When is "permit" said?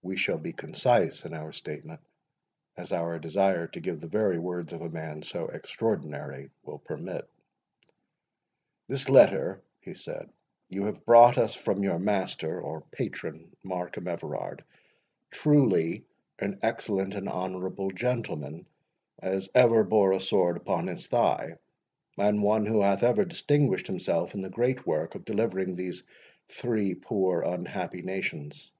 6.78-7.28